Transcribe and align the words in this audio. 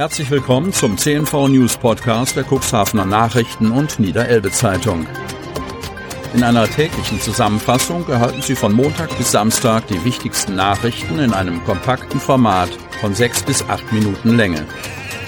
Herzlich 0.00 0.30
willkommen 0.30 0.72
zum 0.72 0.96
CNV 0.96 1.48
News 1.48 1.76
Podcast 1.76 2.34
der 2.34 2.46
Cuxhavener 2.50 3.04
Nachrichten 3.04 3.70
und 3.70 4.00
Niederelbe 4.00 4.50
Zeitung. 4.50 5.06
In 6.32 6.42
einer 6.42 6.66
täglichen 6.66 7.20
Zusammenfassung 7.20 8.08
erhalten 8.08 8.40
Sie 8.40 8.54
von 8.54 8.72
Montag 8.72 9.14
bis 9.18 9.30
Samstag 9.30 9.88
die 9.88 10.02
wichtigsten 10.02 10.54
Nachrichten 10.54 11.18
in 11.18 11.34
einem 11.34 11.62
kompakten 11.64 12.18
Format 12.18 12.70
von 13.02 13.14
sechs 13.14 13.42
bis 13.42 13.62
acht 13.68 13.92
Minuten 13.92 14.38
Länge. 14.38 14.64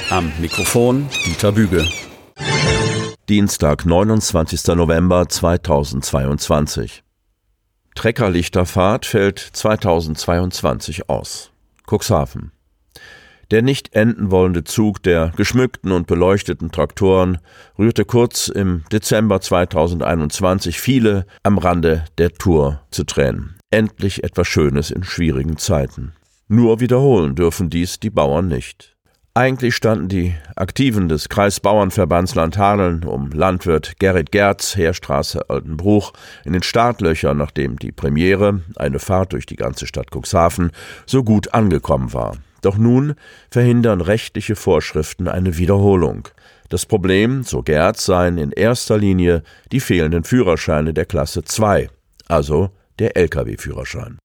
Am 0.09 0.33
Mikrofon 0.39 1.07
Dieter 1.27 1.53
Büge. 1.53 1.87
Dienstag, 3.29 3.85
29. 3.85 4.69
November 4.69 5.29
2022. 5.29 7.05
Treckerlichterfahrt 7.95 9.05
fällt 9.05 9.39
2022 9.39 11.11
aus. 11.11 11.51
Cuxhaven. 11.87 12.53
Der 13.53 13.61
nicht 13.61 13.95
enden 13.95 14.31
wollende 14.31 14.65
Zug 14.65 15.03
der 15.03 15.31
geschmückten 15.37 15.93
und 15.93 16.07
beleuchteten 16.07 16.73
Traktoren 16.73 17.37
rührte 17.79 18.07
kurz 18.07 18.49
im 18.49 18.83
Dezember 18.91 19.43
2021 19.43 20.81
viele 20.81 21.27
am 21.43 21.59
Rande 21.59 22.07
der 22.17 22.33
Tour 22.33 22.81
zu 22.91 23.05
Tränen. 23.05 23.59
Endlich 23.71 24.25
etwas 24.25 24.49
Schönes 24.49 24.91
in 24.91 25.05
schwierigen 25.05 25.59
Zeiten. 25.59 26.13
Nur 26.49 26.81
wiederholen 26.81 27.35
dürfen 27.35 27.69
dies 27.69 28.01
die 28.01 28.09
Bauern 28.09 28.49
nicht. 28.49 28.97
Eigentlich 29.35 29.77
standen 29.77 30.09
die 30.09 30.35
Aktiven 30.57 31.11
des 31.11 31.29
Kreisbauernverbands 31.29 32.35
Landhadeln 32.35 33.05
um 33.05 33.33
Landwirt 33.33 33.99
Gerrit 33.99 34.33
Gerz, 34.33 34.77
Heerstraße 34.77 35.51
Altenbruch, 35.51 36.15
in 36.47 36.55
den 36.55 36.63
Startlöchern, 36.63 37.37
nachdem 37.37 37.79
die 37.79 37.93
Premiere, 37.93 38.63
eine 38.77 38.99
Fahrt 38.99 39.35
durch 39.35 39.45
die 39.45 39.57
ganze 39.57 39.87
Stadt 39.87 40.09
Cuxhaven, 40.11 40.71
so 41.05 41.23
gut 41.23 41.53
angekommen 41.53 42.15
war. 42.15 42.39
Doch 42.63 42.79
nun 42.79 43.15
verhindern 43.51 44.01
rechtliche 44.01 44.57
Vorschriften 44.57 45.29
eine 45.29 45.59
Wiederholung. 45.59 46.29
Das 46.71 46.87
Problem, 46.87 47.43
so 47.43 47.63
Gerz, 47.63 48.07
seien 48.07 48.39
in 48.39 48.51
erster 48.51 48.97
Linie 48.97 49.43
die 49.73 49.81
fehlenden 49.81 50.25
Führerscheine 50.25 50.95
der 50.95 51.05
Klasse 51.05 51.45
2, 51.45 51.91
also 52.29 52.71
der 52.99 53.17
Lkw-Führerschein. 53.17 54.19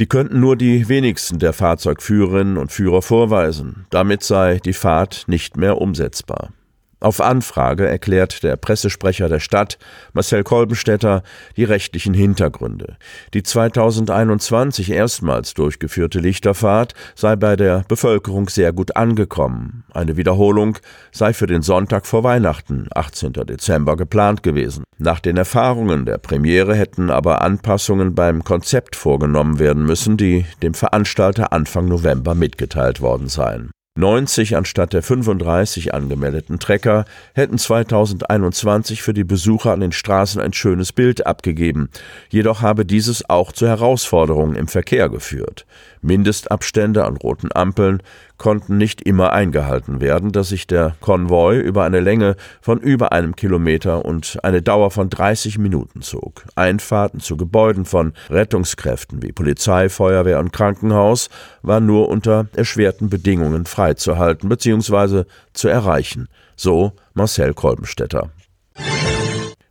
Die 0.00 0.06
könnten 0.06 0.40
nur 0.40 0.56
die 0.56 0.88
wenigsten 0.88 1.38
der 1.38 1.52
Fahrzeugführerinnen 1.52 2.56
und 2.56 2.72
Führer 2.72 3.00
vorweisen. 3.00 3.86
Damit 3.90 4.24
sei 4.24 4.58
die 4.58 4.72
Fahrt 4.72 5.24
nicht 5.28 5.56
mehr 5.56 5.78
umsetzbar. 5.80 6.52
Auf 7.00 7.20
Anfrage 7.20 7.86
erklärt 7.86 8.42
der 8.42 8.56
Pressesprecher 8.56 9.28
der 9.28 9.40
Stadt, 9.40 9.78
Marcel 10.12 10.42
Kolbenstädter, 10.42 11.22
die 11.56 11.64
rechtlichen 11.64 12.14
Hintergründe. 12.14 12.96
Die 13.34 13.42
2021 13.42 14.90
erstmals 14.90 15.54
durchgeführte 15.54 16.20
Lichterfahrt 16.20 16.94
sei 17.14 17.36
bei 17.36 17.56
der 17.56 17.84
Bevölkerung 17.88 18.48
sehr 18.48 18.72
gut 18.72 18.96
angekommen. 18.96 19.84
Eine 19.92 20.16
Wiederholung 20.16 20.78
sei 21.12 21.32
für 21.32 21.46
den 21.46 21.62
Sonntag 21.62 22.06
vor 22.06 22.24
Weihnachten, 22.24 22.88
18. 22.94 23.32
Dezember, 23.32 23.96
geplant 23.96 24.42
gewesen. 24.42 24.84
Nach 24.98 25.20
den 25.20 25.36
Erfahrungen 25.36 26.06
der 26.06 26.18
Premiere 26.18 26.74
hätten 26.74 27.10
aber 27.10 27.42
Anpassungen 27.42 28.14
beim 28.14 28.44
Konzept 28.44 28.96
vorgenommen 28.96 29.58
werden 29.58 29.84
müssen, 29.84 30.16
die 30.16 30.46
dem 30.62 30.74
Veranstalter 30.74 31.52
Anfang 31.52 31.88
November 31.88 32.34
mitgeteilt 32.34 33.00
worden 33.00 33.28
seien. 33.28 33.70
90 33.96 34.56
anstatt 34.56 34.92
der 34.92 35.04
35 35.04 35.94
angemeldeten 35.94 36.58
Trecker 36.58 37.04
hätten 37.32 37.58
2021 37.58 39.02
für 39.02 39.14
die 39.14 39.22
Besucher 39.22 39.70
an 39.70 39.78
den 39.78 39.92
Straßen 39.92 40.40
ein 40.40 40.52
schönes 40.52 40.92
Bild 40.92 41.28
abgegeben. 41.28 41.88
Jedoch 42.28 42.60
habe 42.60 42.84
dieses 42.84 43.30
auch 43.30 43.52
zu 43.52 43.68
Herausforderungen 43.68 44.56
im 44.56 44.66
Verkehr 44.66 45.08
geführt. 45.08 45.64
Mindestabstände 46.02 47.04
an 47.04 47.16
roten 47.16 47.50
Ampeln 47.54 48.02
konnten 48.36 48.76
nicht 48.76 49.00
immer 49.00 49.32
eingehalten 49.32 50.00
werden, 50.00 50.32
dass 50.32 50.48
sich 50.48 50.66
der 50.66 50.96
Konvoi 51.00 51.58
über 51.58 51.84
eine 51.84 52.00
Länge 52.00 52.36
von 52.60 52.78
über 52.80 53.12
einem 53.12 53.36
Kilometer 53.36 54.04
und 54.04 54.38
eine 54.42 54.60
Dauer 54.60 54.90
von 54.90 55.08
30 55.08 55.58
Minuten 55.58 56.02
zog. 56.02 56.44
Einfahrten 56.56 57.20
zu 57.20 57.36
Gebäuden 57.36 57.84
von 57.84 58.12
Rettungskräften 58.28 59.22
wie 59.22 59.32
Polizei, 59.32 59.88
Feuerwehr 59.88 60.40
und 60.40 60.52
Krankenhaus 60.52 61.30
waren 61.62 61.86
nur 61.86 62.08
unter 62.08 62.46
erschwerten 62.54 63.08
Bedingungen 63.08 63.66
freizuhalten 63.84 64.48
bzw. 64.48 65.24
zu 65.52 65.68
erreichen. 65.68 66.28
So 66.56 66.92
Marcel 67.12 67.52
Kolbenstädter. 67.52 68.30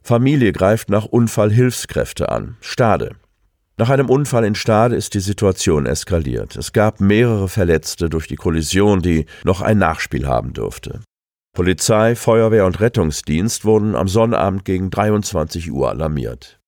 Familie 0.03 0.51
greift 0.51 0.89
nach 0.89 1.05
Unfall 1.05 1.51
Hilfskräfte 1.51 2.29
an. 2.29 2.57
Stade. 2.61 3.15
Nach 3.77 3.89
einem 3.89 4.09
Unfall 4.09 4.45
in 4.45 4.53
Stade 4.53 4.95
ist 4.95 5.15
die 5.15 5.19
Situation 5.19 5.87
eskaliert. 5.87 6.55
Es 6.57 6.73
gab 6.73 6.99
mehrere 6.99 7.49
Verletzte 7.49 8.07
durch 8.07 8.27
die 8.27 8.35
Kollision, 8.35 9.01
die 9.01 9.25
noch 9.43 9.61
ein 9.61 9.79
Nachspiel 9.79 10.27
haben 10.27 10.53
dürfte. 10.53 10.99
Polizei, 11.55 12.15
Feuerwehr 12.15 12.67
und 12.67 12.79
Rettungsdienst 12.79 13.65
wurden 13.65 13.95
am 13.95 14.07
Sonnabend 14.07 14.63
gegen 14.63 14.91
23 14.91 15.71
Uhr 15.71 15.89
alarmiert. 15.89 16.59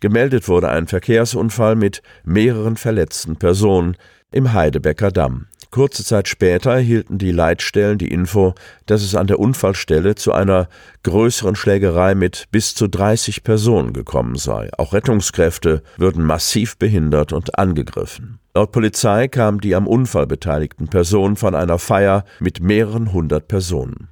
Gemeldet 0.00 0.48
wurde 0.48 0.70
ein 0.70 0.88
Verkehrsunfall 0.88 1.76
mit 1.76 2.02
mehreren 2.24 2.76
verletzten 2.76 3.36
Personen 3.36 3.96
im 4.32 4.52
Heidebecker 4.52 5.12
Damm. 5.12 5.46
Kurze 5.70 6.04
Zeit 6.04 6.28
später 6.28 6.72
erhielten 6.72 7.18
die 7.18 7.30
Leitstellen 7.30 7.98
die 7.98 8.08
Info, 8.08 8.54
dass 8.86 9.02
es 9.02 9.14
an 9.14 9.26
der 9.26 9.38
Unfallstelle 9.38 10.14
zu 10.14 10.32
einer 10.32 10.68
größeren 11.02 11.56
Schlägerei 11.56 12.14
mit 12.14 12.46
bis 12.50 12.74
zu 12.74 12.88
30 12.88 13.44
Personen 13.44 13.92
gekommen 13.92 14.36
sei. 14.36 14.70
Auch 14.78 14.92
Rettungskräfte 14.92 15.82
würden 15.96 16.24
massiv 16.24 16.78
behindert 16.78 17.32
und 17.32 17.58
angegriffen. 17.58 18.38
Laut 18.54 18.72
Polizei 18.72 19.28
kamen 19.28 19.60
die 19.60 19.74
am 19.74 19.86
Unfall 19.86 20.26
beteiligten 20.26 20.88
Personen 20.88 21.36
von 21.36 21.54
einer 21.54 21.78
Feier 21.78 22.24
mit 22.40 22.60
mehreren 22.60 23.12
hundert 23.12 23.46
Personen. 23.46 24.08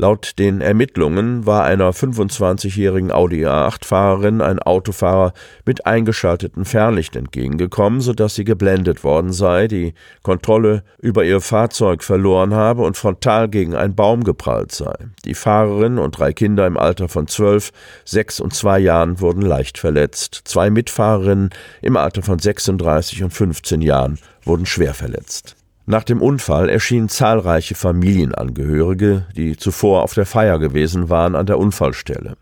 Laut 0.00 0.38
den 0.38 0.60
Ermittlungen 0.60 1.44
war 1.44 1.64
einer 1.64 1.90
25-jährigen 1.90 3.10
Audi 3.10 3.44
A8-Fahrerin 3.44 4.40
ein 4.40 4.60
Autofahrer 4.60 5.32
mit 5.66 5.86
eingeschaltetem 5.86 6.64
Fernlicht 6.64 7.16
entgegengekommen, 7.16 8.00
sodass 8.00 8.36
sie 8.36 8.44
geblendet 8.44 9.02
worden 9.02 9.32
sei, 9.32 9.66
die 9.66 9.94
Kontrolle 10.22 10.84
über 10.98 11.24
ihr 11.24 11.40
Fahrzeug 11.40 12.04
verloren 12.04 12.54
habe 12.54 12.82
und 12.82 12.96
frontal 12.96 13.48
gegen 13.48 13.74
einen 13.74 13.96
Baum 13.96 14.22
geprallt 14.22 14.70
sei. 14.70 14.94
Die 15.24 15.34
Fahrerin 15.34 15.98
und 15.98 16.16
drei 16.16 16.32
Kinder 16.32 16.68
im 16.68 16.76
Alter 16.76 17.08
von 17.08 17.26
zwölf, 17.26 17.72
sechs 18.04 18.38
und 18.38 18.54
zwei 18.54 18.78
Jahren 18.78 19.20
wurden 19.20 19.42
leicht 19.42 19.78
verletzt. 19.78 20.42
Zwei 20.44 20.70
Mitfahrerinnen 20.70 21.50
im 21.82 21.96
Alter 21.96 22.22
von 22.22 22.38
36 22.38 23.24
und 23.24 23.32
15 23.32 23.82
Jahren 23.82 24.20
wurden 24.44 24.64
schwer 24.64 24.94
verletzt. 24.94 25.57
Nach 25.90 26.04
dem 26.04 26.20
Unfall 26.20 26.68
erschienen 26.68 27.08
zahlreiche 27.08 27.74
Familienangehörige, 27.74 29.24
die 29.34 29.56
zuvor 29.56 30.02
auf 30.02 30.12
der 30.12 30.26
Feier 30.26 30.58
gewesen 30.58 31.08
waren, 31.08 31.34
an 31.34 31.46
der 31.46 31.58
Unfallstelle. 31.58 32.36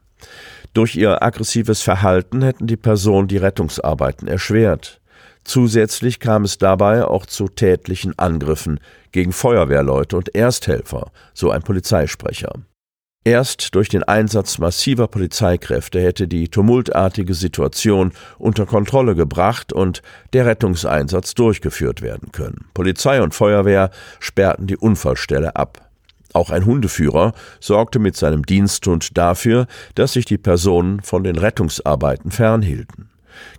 Durch 0.74 0.96
ihr 0.96 1.22
aggressives 1.22 1.80
Verhalten 1.80 2.42
hätten 2.42 2.66
die 2.66 2.76
Personen 2.76 3.28
die 3.28 3.36
Rettungsarbeiten 3.36 4.26
erschwert. 4.26 5.00
Zusätzlich 5.44 6.18
kam 6.18 6.42
es 6.42 6.58
dabei 6.58 7.04
auch 7.04 7.24
zu 7.24 7.46
tätlichen 7.46 8.18
Angriffen 8.18 8.80
gegen 9.12 9.30
Feuerwehrleute 9.30 10.16
und 10.16 10.34
Ersthelfer, 10.34 11.12
so 11.32 11.52
ein 11.52 11.62
Polizeisprecher. 11.62 12.52
Erst 13.26 13.74
durch 13.74 13.88
den 13.88 14.04
Einsatz 14.04 14.58
massiver 14.58 15.08
Polizeikräfte 15.08 16.00
hätte 16.00 16.28
die 16.28 16.46
tumultartige 16.46 17.34
Situation 17.34 18.12
unter 18.38 18.66
Kontrolle 18.66 19.16
gebracht 19.16 19.72
und 19.72 20.00
der 20.32 20.46
Rettungseinsatz 20.46 21.34
durchgeführt 21.34 22.02
werden 22.02 22.30
können. 22.30 22.66
Polizei 22.72 23.20
und 23.20 23.34
Feuerwehr 23.34 23.90
sperrten 24.20 24.68
die 24.68 24.76
Unfallstelle 24.76 25.56
ab. 25.56 25.90
Auch 26.34 26.50
ein 26.50 26.66
Hundeführer 26.66 27.32
sorgte 27.58 27.98
mit 27.98 28.14
seinem 28.14 28.46
Diensthund 28.46 29.18
dafür, 29.18 29.66
dass 29.96 30.12
sich 30.12 30.24
die 30.24 30.38
Personen 30.38 31.00
von 31.00 31.24
den 31.24 31.36
Rettungsarbeiten 31.36 32.30
fernhielten. 32.30 33.10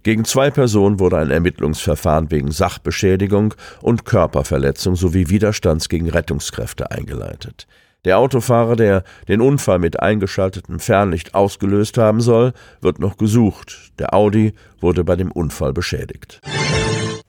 Gegen 0.04 0.24
zwei 0.24 0.50
Personen 0.50 0.98
wurde 1.02 1.18
ein 1.18 1.30
Ermittlungsverfahren 1.30 2.32
wegen 2.32 2.52
Sachbeschädigung 2.52 3.54
und 3.82 4.06
Körperverletzung 4.06 4.96
sowie 4.96 5.28
Widerstands 5.28 5.90
gegen 5.90 6.10
Rettungskräfte 6.10 6.90
eingeleitet. 6.90 7.68
Der 8.06 8.20
Autofahrer, 8.20 8.76
der 8.76 9.04
den 9.28 9.42
Unfall 9.42 9.80
mit 9.80 10.00
eingeschaltetem 10.00 10.80
Fernlicht 10.80 11.36
ausgelöst 11.36 11.98
haben 11.98 12.22
soll, 12.22 12.54
wird 12.82 13.00
noch 13.00 13.18
gesucht. 13.18 13.92
Der 14.00 14.14
Audi 14.14 14.54
wurde 14.80 15.04
bei 15.04 15.16
dem 15.16 15.32
Unfall 15.32 15.74
beschädigt. 15.74 16.42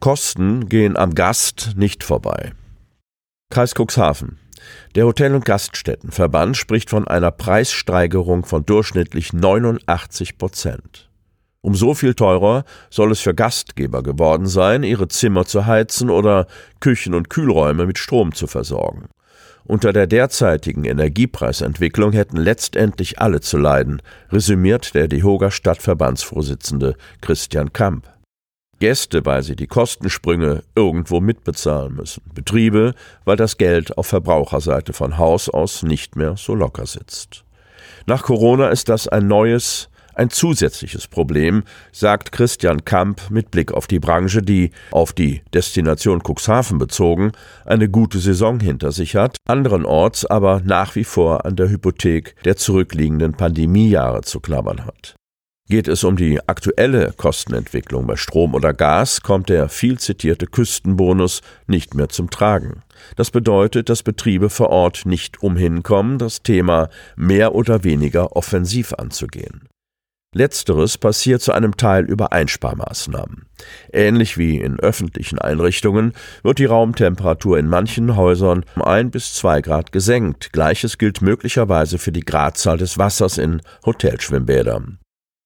Kosten 0.01 0.69
gehen 0.69 0.97
am 0.97 1.15
Gast 1.15 1.73
nicht 1.77 2.05
vorbei. 2.05 2.53
Kreis 3.51 3.75
Cuxhaven. 3.75 4.39
Der 4.95 5.07
Hotel- 5.07 5.35
und 5.35 5.45
Gaststättenverband 5.45 6.57
spricht 6.57 6.91
von 6.91 7.09
einer 7.09 7.31
Preissteigerung 7.31 8.45
von 8.45 8.65
durchschnittlich 8.65 9.33
89 9.33 10.39
Prozent. 10.39 11.09
Um 11.61 11.75
so 11.75 11.95
viel 11.95 12.15
teurer 12.15 12.65
soll 12.91 13.11
es 13.11 13.21
für 13.21 13.35
Gastgeber 13.35 14.03
geworden 14.03 14.47
sein, 14.47 14.85
ihre 14.85 15.09
Zimmer 15.09 15.45
zu 15.45 15.67
heizen 15.67 16.09
oder 16.09 16.47
Küchen 16.81 17.15
und 17.15 17.31
Kühlräume 17.31 17.87
mit 17.87 17.99
Strom 17.99 18.33
zu 18.33 18.47
versorgen. 18.47 19.09
Unter 19.69 19.93
der 19.93 20.07
derzeitigen 20.07 20.85
Energiepreisentwicklung 20.85 22.13
hätten 22.13 22.39
letztendlich 22.39 23.21
alle 23.21 23.43
zu 23.43 23.59
leiden, 23.59 24.01
resümiert 24.33 24.95
der 24.95 25.09
DeHoga 25.09 25.51
Stadtverbandsvorsitzende 25.51 26.97
Christian 27.21 27.75
Kamp. 27.75 28.09
Gäste, 28.81 29.27
weil 29.27 29.43
sie 29.43 29.57
die 29.57 29.67
Kostensprünge 29.67 30.63
irgendwo 30.75 31.21
mitbezahlen 31.21 31.95
müssen. 31.95 32.23
Betriebe, 32.35 32.95
weil 33.27 33.37
das 33.37 33.59
Geld 33.59 33.99
auf 33.99 34.07
Verbraucherseite 34.07 34.95
von 34.95 35.19
Haus 35.19 35.51
aus 35.51 35.83
nicht 35.83 36.17
mehr 36.17 36.39
so 36.39 36.55
locker 36.55 36.87
sitzt. 36.87 37.45
Nach 38.07 38.23
Corona 38.23 38.71
ist 38.71 38.89
das 38.89 39.07
ein 39.07 39.27
neues, 39.27 39.91
ein 40.19 40.31
zusätzliches 40.31 41.07
Problem, 41.07 41.63
sagt 41.93 42.33
Christian 42.33 42.85
Kamp 42.85 43.31
mit 43.31 43.51
Blick 43.51 43.73
auf 43.73 43.87
die 43.87 44.01
Branche, 44.01 44.43
die, 44.43 44.73
auf 44.91 45.13
die 45.13 45.43
Destination 45.55 46.23
Cuxhaven 46.23 46.79
bezogen, 46.79 47.33
eine 47.65 47.89
gute 47.89 48.19
Saison 48.19 48.61
hinter 48.61 48.93
sich 48.93 49.17
hat, 49.17 49.37
anderenorts 49.47 50.27
aber 50.27 50.61
nach 50.65 50.97
wie 50.97 51.05
vor 51.05 51.47
an 51.47 51.57
der 51.57 51.71
Hypothek 51.71 52.35
der 52.45 52.57
zurückliegenden 52.57 53.33
Pandemiejahre 53.33 54.23
zu 54.23 54.41
knabbern 54.41 54.85
hat. 54.85 55.15
Geht 55.71 55.87
es 55.87 56.03
um 56.03 56.17
die 56.17 56.41
aktuelle 56.49 57.13
Kostenentwicklung 57.15 58.07
bei 58.07 58.17
Strom 58.17 58.55
oder 58.55 58.73
Gas, 58.73 59.21
kommt 59.21 59.51
der 59.51 59.69
viel 59.69 59.99
zitierte 59.99 60.47
Küstenbonus 60.47 61.43
nicht 61.67 61.95
mehr 61.95 62.09
zum 62.09 62.31
Tragen. 62.31 62.83
Das 63.17 63.31
bedeutet, 63.31 63.91
dass 63.91 64.03
Betriebe 64.03 64.49
vor 64.49 64.71
Ort 64.71 65.05
nicht 65.05 65.43
umhin 65.43 65.83
kommen, 65.83 66.17
das 66.17 66.43
Thema 66.43 66.89
mehr 67.17 67.55
oder 67.55 67.85
weniger 67.85 68.35
offensiv 68.35 68.95
anzugehen. 68.95 69.69
Letzteres 70.35 70.99
passiert 70.99 71.41
zu 71.41 71.53
einem 71.53 71.77
Teil 71.77 72.05
über 72.05 72.33
Einsparmaßnahmen. 72.33 73.47
Ähnlich 73.93 74.37
wie 74.37 74.59
in 74.61 74.79
öffentlichen 74.79 75.39
Einrichtungen 75.39 76.13
wird 76.43 76.59
die 76.59 76.67
Raumtemperatur 76.67 77.59
in 77.59 77.67
manchen 77.67 78.15
Häusern 78.15 78.65
um 78.77 78.83
ein 78.83 79.11
bis 79.11 79.33
zwei 79.33 79.63
Grad 79.63 79.91
gesenkt. 79.91 80.53
Gleiches 80.53 80.99
gilt 80.99 81.23
möglicherweise 81.23 81.97
für 81.97 82.13
die 82.13 82.25
Gradzahl 82.25 82.77
des 82.77 82.99
Wassers 82.99 83.39
in 83.39 83.63
Hotelschwimmbädern. 83.87 84.99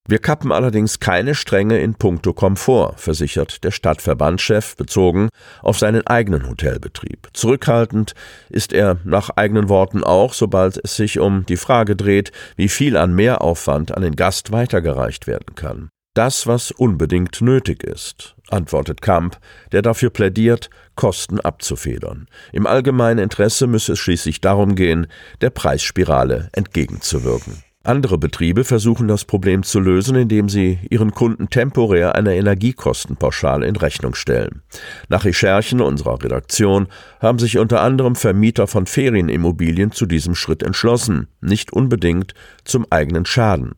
Wir 0.09 0.19
kappen 0.19 0.51
allerdings 0.51 0.99
keine 0.99 1.35
Stränge 1.37 1.79
in 1.79 1.95
puncto 1.95 2.33
Komfort, 2.33 2.95
versichert 2.99 3.63
der 3.63 3.71
Stadtverbandschef 3.71 4.77
bezogen 4.77 5.29
auf 5.63 5.79
seinen 5.79 6.05
eigenen 6.07 6.49
Hotelbetrieb. 6.49 7.29
Zurückhaltend 7.33 8.15
ist 8.49 8.73
er 8.73 8.99
nach 9.05 9.31
eigenen 9.31 9.69
Worten 9.69 10.03
auch, 10.03 10.35
sobald 10.35 10.81
es 10.83 10.97
sich 10.97 11.21
um 11.21 11.47
die 11.47 11.57
Frage 11.57 11.95
dreht, 11.95 12.33
wie 12.57 12.69
viel 12.69 12.97
an 12.97 13.15
Mehraufwand 13.15 13.97
an 13.97 14.03
den 14.03 14.17
Gast 14.17 14.51
weitergereicht 14.51 15.29
werden 15.29 15.55
kann. 15.55 15.89
Das, 16.15 16.49
was 16.49 16.73
unbedingt 16.73 17.41
nötig 17.41 17.85
ist, 17.85 18.35
antwortet 18.51 19.01
Kamp, 19.03 19.39
der 19.71 19.83
dafür 19.83 20.11
plädiert, 20.11 20.69
Kosten 20.97 21.41
abzufedern. 21.41 22.27
Im 22.53 22.67
allgemeinen 22.67 23.21
Interesse 23.21 23.67
müsse 23.67 23.93
es 23.93 24.01
schließlich 24.01 24.41
darum 24.41 24.75
gehen, 24.75 25.07
der 25.41 25.51
Preisspirale 25.51 26.51
entgegenzuwirken. 26.53 27.63
Andere 27.85 28.17
Betriebe 28.17 28.63
versuchen 28.63 29.09
das 29.09 29.25
Problem 29.25 29.65
zu 29.65 29.81
lösen, 29.81 30.15
indem 30.15 30.49
sie 30.49 30.79
ihren 30.89 31.11
Kunden 31.11 31.51
temporär 31.51 32.15
eine 32.15 32.37
Energiekostenpauschale 32.37 33.67
in 33.67 33.75
Rechnung 33.75 34.15
stellen. 34.15 34.63
Nach 35.09 35.25
Recherchen 35.25 35.81
unserer 35.81 36.23
Redaktion 36.23 36.87
haben 37.21 37.41
sich 37.41 37.59
unter 37.59 37.81
anderem 37.81 38.15
Vermieter 38.15 38.69
von 38.69 38.87
Ferienimmobilien 38.87 39.91
zu 39.91 40.07
diesem 40.07 40.35
Schritt 40.37 40.63
entschlossen, 40.63 41.27
nicht 41.41 41.73
unbedingt 41.73 42.35
zum 42.65 42.87
eigenen 42.91 43.27
Schaden. 43.27 43.73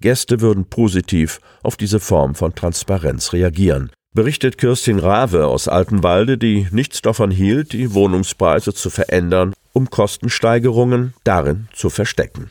Gäste 0.00 0.40
würden 0.40 0.64
positiv 0.64 1.40
auf 1.62 1.76
diese 1.76 2.00
Form 2.00 2.34
von 2.34 2.54
Transparenz 2.54 3.32
reagieren 3.34 3.90
berichtet 4.12 4.58
Kirstin 4.58 4.98
Rave 4.98 5.46
aus 5.46 5.68
Altenwalde, 5.68 6.36
die 6.36 6.66
nichts 6.72 7.00
davon 7.00 7.30
hielt, 7.30 7.72
die 7.72 7.94
Wohnungspreise 7.94 8.74
zu 8.74 8.90
verändern, 8.90 9.54
um 9.72 9.88
Kostensteigerungen 9.88 11.14
darin 11.22 11.68
zu 11.72 11.90
verstecken. 11.90 12.50